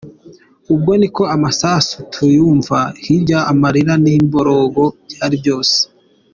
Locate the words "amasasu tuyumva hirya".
1.35-3.39